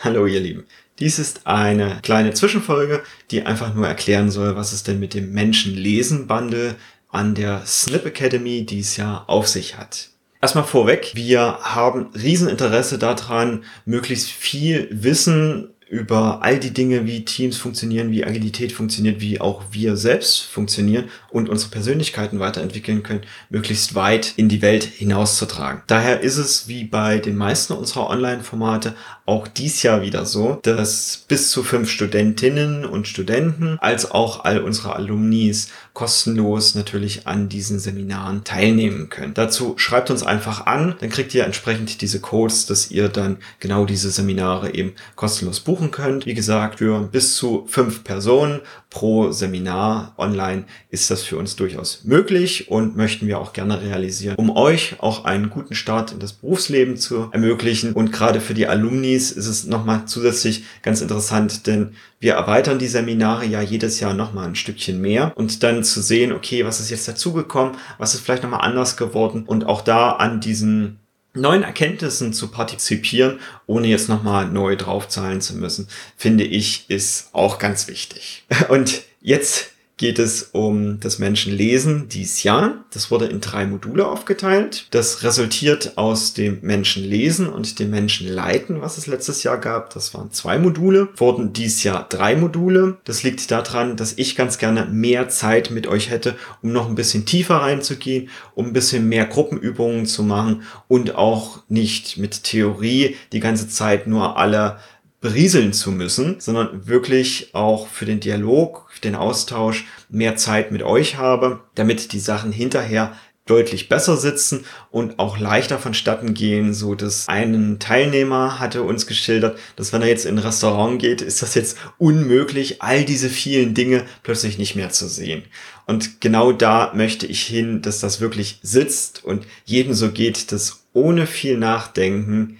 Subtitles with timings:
[0.00, 0.64] Hallo ihr Lieben.
[1.00, 3.02] Dies ist eine kleine Zwischenfolge,
[3.32, 6.76] die einfach nur erklären soll, was es denn mit dem Menschenlesen-Bundle
[7.08, 10.10] an der Snip Academy dies Jahr auf sich hat.
[10.40, 17.56] Erstmal vorweg, wir haben Rieseninteresse daran, möglichst viel Wissen über all die Dinge, wie Teams
[17.56, 23.94] funktionieren, wie Agilität funktioniert, wie auch wir selbst funktionieren und unsere Persönlichkeiten weiterentwickeln können, möglichst
[23.94, 25.82] weit in die Welt hinauszutragen.
[25.86, 28.94] Daher ist es wie bei den meisten unserer Online-Formate
[29.24, 34.60] auch dies Jahr wieder so, dass bis zu fünf Studentinnen und Studenten als auch all
[34.60, 39.34] unsere Alumnis kostenlos natürlich an diesen Seminaren teilnehmen können.
[39.34, 43.84] Dazu schreibt uns einfach an, dann kriegt ihr entsprechend diese Codes, dass ihr dann genau
[43.84, 46.26] diese Seminare eben kostenlos buchen könnt.
[46.26, 48.60] Wie gesagt, für bis zu fünf Personen
[48.90, 54.36] pro Seminar online ist das für uns durchaus möglich und möchten wir auch gerne realisieren,
[54.36, 57.92] um euch auch einen guten Start in das Berufsleben zu ermöglichen.
[57.92, 62.88] Und gerade für die Alumnis ist es nochmal zusätzlich ganz interessant, denn wir erweitern die
[62.88, 66.90] Seminare ja jedes Jahr nochmal ein Stückchen mehr und dann zu sehen, okay, was ist
[66.90, 70.98] jetzt dazugekommen, was ist vielleicht nochmal anders geworden und auch da an diesen
[71.40, 77.58] neuen Erkenntnissen zu partizipieren, ohne jetzt nochmal neu draufzahlen zu müssen, finde ich, ist auch
[77.58, 78.44] ganz wichtig.
[78.68, 82.84] Und jetzt geht es um das Menschenlesen dies Jahr.
[82.92, 84.86] Das wurde in drei Module aufgeteilt.
[84.92, 89.92] Das resultiert aus dem Menschenlesen und dem Menschenleiten, was es letztes Jahr gab.
[89.92, 91.08] Das waren zwei Module.
[91.16, 92.98] Wurden dies Jahr drei Module.
[93.04, 96.94] Das liegt daran, dass ich ganz gerne mehr Zeit mit euch hätte, um noch ein
[96.94, 103.16] bisschen tiefer reinzugehen, um ein bisschen mehr Gruppenübungen zu machen und auch nicht mit Theorie
[103.32, 104.78] die ganze Zeit nur alle
[105.20, 111.16] berieseln zu müssen, sondern wirklich auch für den Dialog, den Austausch mehr Zeit mit euch
[111.16, 113.14] habe, damit die Sachen hinterher
[113.48, 119.58] deutlich besser sitzen und auch leichter vonstatten gehen, so dass einen Teilnehmer hatte uns geschildert,
[119.76, 123.74] dass wenn er jetzt in ein Restaurant geht, ist das jetzt unmöglich, all diese vielen
[123.74, 125.44] Dinge plötzlich nicht mehr zu sehen.
[125.86, 130.84] Und genau da möchte ich hin, dass das wirklich sitzt und jedem so geht, dass
[130.92, 132.58] ohne viel Nachdenken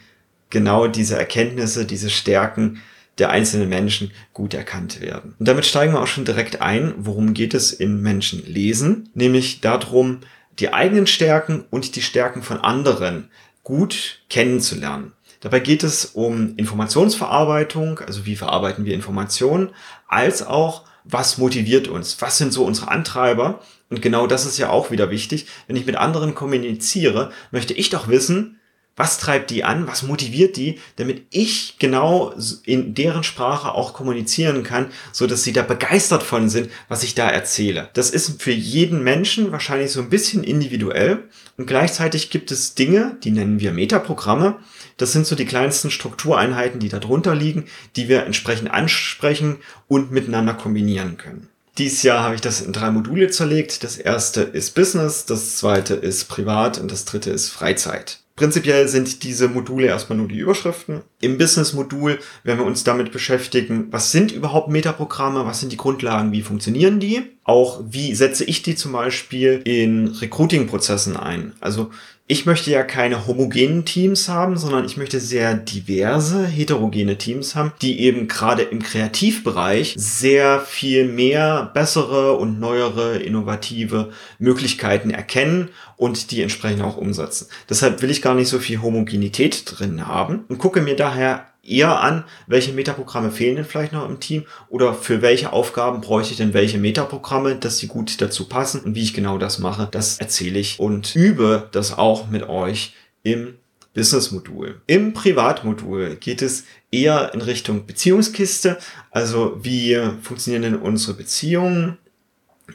[0.51, 2.83] genau diese Erkenntnisse, diese Stärken
[3.19, 5.35] der einzelnen Menschen gut erkannt werden.
[5.39, 9.61] Und damit steigen wir auch schon direkt ein, worum geht es in Menschen lesen, nämlich
[9.61, 10.21] darum,
[10.59, 13.29] die eigenen Stärken und die Stärken von anderen
[13.63, 15.13] gut kennenzulernen.
[15.41, 19.71] Dabei geht es um Informationsverarbeitung, also wie verarbeiten wir Informationen,
[20.09, 23.61] als auch was motiviert uns, was sind so unsere Antreiber.
[23.89, 25.47] Und genau das ist ja auch wieder wichtig.
[25.67, 28.58] Wenn ich mit anderen kommuniziere, möchte ich doch wissen,
[28.99, 29.87] was treibt die an?
[29.87, 30.81] Was motiviert die?
[30.97, 36.49] Damit ich genau in deren Sprache auch kommunizieren kann, so dass sie da begeistert von
[36.49, 37.89] sind, was ich da erzähle.
[37.95, 41.25] Das ist für jeden Menschen wahrscheinlich so ein bisschen individuell
[41.57, 44.59] und gleichzeitig gibt es Dinge, die nennen wir Metaprogramme.
[44.97, 47.67] Das sind so die kleinsten Struktureinheiten, die darunter liegen,
[47.97, 51.49] die wir entsprechend ansprechen und miteinander kombinieren können.
[51.79, 53.85] Dieses Jahr habe ich das in drei Module zerlegt.
[53.85, 58.19] Das erste ist Business, das zweite ist Privat und das dritte ist Freizeit.
[58.39, 61.01] Prinzipiell sind diese Module erstmal nur die Überschriften.
[61.21, 66.31] Im Business-Modul werden wir uns damit beschäftigen, was sind überhaupt Metaprogramme, was sind die Grundlagen,
[66.31, 71.55] wie funktionieren die, auch wie setze ich die zum Beispiel in Recruiting-Prozessen ein.
[71.59, 71.91] Also
[72.31, 77.73] ich möchte ja keine homogenen Teams haben, sondern ich möchte sehr diverse, heterogene Teams haben,
[77.81, 86.31] die eben gerade im Kreativbereich sehr viel mehr bessere und neuere, innovative Möglichkeiten erkennen und
[86.31, 87.49] die entsprechend auch umsetzen.
[87.71, 92.01] Deshalb will ich gar nicht so viel Homogenität drin haben und gucke mir daher eher
[92.01, 96.39] an, welche Metaprogramme fehlen denn vielleicht noch im Team oder für welche Aufgaben bräuchte ich
[96.39, 100.19] denn welche Metaprogramme, dass sie gut dazu passen und wie ich genau das mache, das
[100.19, 103.55] erzähle ich und übe das auch mit euch im
[103.95, 104.81] Business-Modul.
[104.87, 108.79] Im Privatmodul geht es eher in Richtung Beziehungskiste,
[109.11, 111.99] also wie funktionieren denn unsere Beziehungen,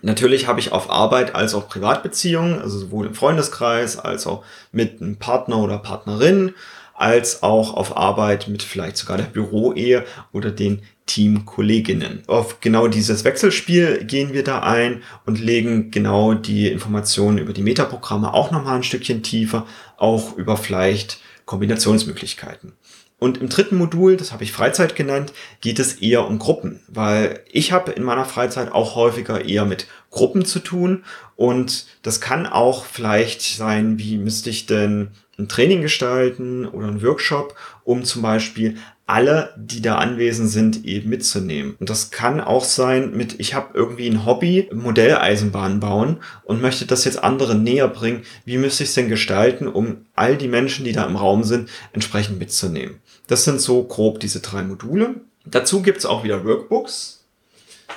[0.02, 5.02] Natürlich habe ich auf Arbeit als auch Privatbeziehungen, also sowohl im Freundeskreis als auch mit
[5.02, 6.56] einem Partner oder Partnerin
[7.04, 12.24] als auch auf Arbeit mit vielleicht sogar der Büroehe oder den Teamkolleginnen.
[12.28, 17.62] Auf genau dieses Wechselspiel gehen wir da ein und legen genau die Informationen über die
[17.62, 19.68] Metaprogramme auch nochmal ein Stückchen tiefer,
[19.98, 22.72] auch über vielleicht Kombinationsmöglichkeiten.
[23.20, 27.42] Und im dritten Modul, das habe ich Freizeit genannt, geht es eher um Gruppen, weil
[27.52, 31.04] ich habe in meiner Freizeit auch häufiger eher mit Gruppen zu tun
[31.36, 37.02] und das kann auch vielleicht sein, wie müsste ich denn ein Training gestalten oder ein
[37.02, 41.76] Workshop, um zum Beispiel alle, die da anwesend sind, eben mitzunehmen.
[41.80, 46.86] Und das kann auch sein mit, ich habe irgendwie ein Hobby, Modelleisenbahn bauen und möchte
[46.86, 48.24] das jetzt anderen näher bringen.
[48.46, 51.70] Wie müsste ich es denn gestalten, um all die Menschen, die da im Raum sind,
[51.92, 53.02] entsprechend mitzunehmen?
[53.28, 55.16] Das sind so grob diese drei Module.
[55.46, 57.26] Dazu gibt's auch wieder Workbooks.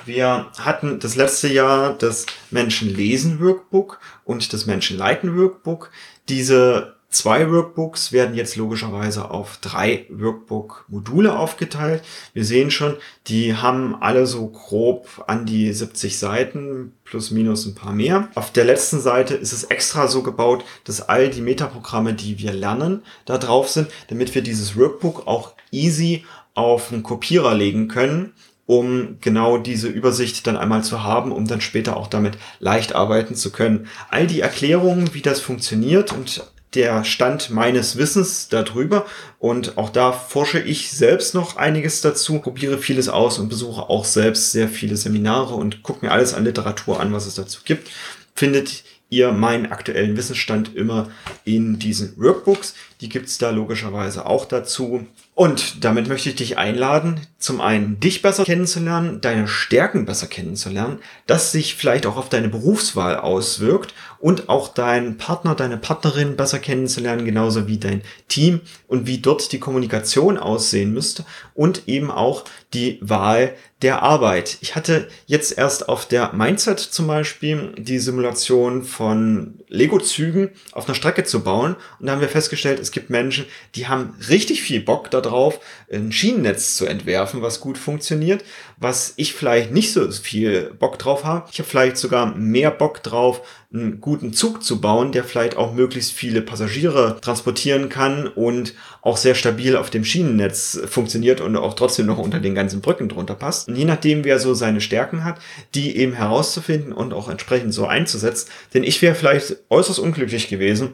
[0.05, 5.89] Wir hatten das letzte Jahr das Menschen lesen Workbook und das Menschen leiten Workbook.
[6.27, 12.03] Diese zwei Workbooks werden jetzt logischerweise auf drei Workbook-Module aufgeteilt.
[12.33, 12.95] Wir sehen schon,
[13.27, 18.29] die haben alle so grob an die 70 Seiten, plus minus ein paar mehr.
[18.35, 22.53] Auf der letzten Seite ist es extra so gebaut, dass all die Metaprogramme, die wir
[22.53, 28.33] lernen, da drauf sind, damit wir dieses Workbook auch easy auf einen Kopierer legen können
[28.67, 33.33] um genau diese Übersicht dann einmal zu haben, um dann später auch damit leicht arbeiten
[33.33, 33.87] zu können.
[34.11, 36.43] All die Erklärungen, wie das funktioniert und
[36.73, 39.05] der Stand meines Wissens darüber.
[39.39, 44.05] Und auch da forsche ich selbst noch einiges dazu, probiere vieles aus und besuche auch
[44.05, 47.89] selbst sehr viele Seminare und gucke mir alles an Literatur an, was es dazu gibt.
[48.35, 51.09] Findet ihr meinen aktuellen Wissensstand immer
[51.45, 52.75] in diesen Workbooks.
[52.99, 55.07] Die gibt's da logischerweise auch dazu.
[55.33, 60.99] Und damit möchte ich dich einladen, zum einen dich besser kennenzulernen, deine Stärken besser kennenzulernen,
[61.27, 66.59] das sich vielleicht auch auf deine Berufswahl auswirkt und auch deinen Partner, deine Partnerin besser
[66.59, 72.43] kennenzulernen, genauso wie dein Team und wie dort die Kommunikation aussehen müsste und eben auch
[72.73, 74.57] die Wahl der Arbeit.
[74.61, 80.95] Ich hatte jetzt erst auf der Mindset zum Beispiel die Simulation von Lego-Zügen auf einer
[80.95, 83.45] Strecke zu bauen und da haben wir festgestellt, es gibt Menschen,
[83.75, 85.59] die haben richtig viel Bock darauf,
[85.91, 88.43] ein Schienennetz zu entwerfen, was gut funktioniert,
[88.77, 91.47] was ich vielleicht nicht so viel Bock drauf habe.
[91.51, 93.41] Ich habe vielleicht sogar mehr Bock drauf,
[93.73, 99.17] einen guten Zug zu bauen, der vielleicht auch möglichst viele Passagiere transportieren kann und auch
[99.17, 103.35] sehr stabil auf dem Schienennetz funktioniert und auch trotzdem noch unter den ganzen Brücken drunter
[103.35, 103.67] passt.
[103.67, 105.39] Und je nachdem, wer so seine Stärken hat,
[105.75, 108.49] die eben herauszufinden und auch entsprechend so einzusetzen.
[108.73, 110.93] Denn ich wäre vielleicht äußerst unglücklich gewesen,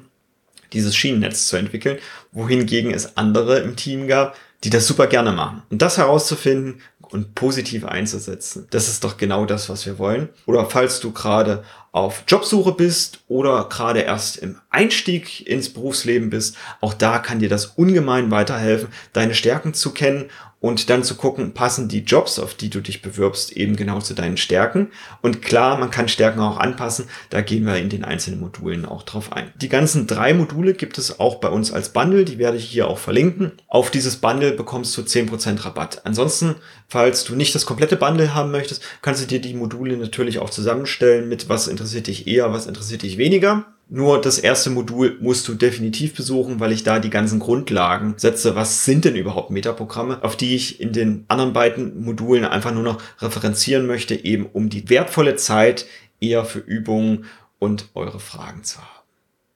[0.74, 2.00] dieses Schienennetz zu entwickeln,
[2.32, 5.64] wohingegen es andere im Team gab, die das super gerne machen.
[5.70, 10.30] Und das herauszufinden und positiv einzusetzen, das ist doch genau das, was wir wollen.
[10.46, 16.58] Oder falls du gerade auf Jobsuche bist oder gerade erst im Einstieg ins Berufsleben bist,
[16.82, 20.30] auch da kann dir das ungemein weiterhelfen, deine Stärken zu kennen
[20.64, 24.14] und dann zu gucken, passen die Jobs, auf die du dich bewirbst, eben genau zu
[24.14, 24.92] deinen Stärken.
[25.22, 29.04] Und klar, man kann Stärken auch anpassen, da gehen wir in den einzelnen Modulen auch
[29.04, 29.52] drauf ein.
[29.56, 32.88] Die ganzen drei Module gibt es auch bei uns als Bundle, die werde ich hier
[32.88, 33.52] auch verlinken.
[33.68, 36.06] Auf dieses Bundle bekommst du 10% Rabatt.
[36.06, 36.56] Ansonsten,
[36.88, 40.50] falls du nicht das komplette Bundle haben möchtest, kannst du dir die Module natürlich auch
[40.50, 43.66] zusammenstellen mit was interessiert dich eher, was interessiert dich weniger.
[43.90, 48.56] Nur das erste Modul musst du definitiv besuchen, weil ich da die ganzen Grundlagen setze.
[48.56, 52.84] Was sind denn überhaupt Metaprogramme, auf die ich in den anderen beiden Modulen einfach nur
[52.84, 55.86] noch referenzieren möchte, eben um die wertvolle Zeit
[56.20, 57.26] eher für Übungen
[57.60, 58.88] und eure Fragen zu haben.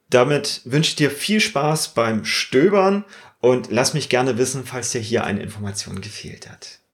[0.10, 3.04] Damit wünsche ich dir viel Spaß beim Stöbern
[3.42, 6.80] und lass mich gerne wissen, falls dir hier eine Information gefehlt hat.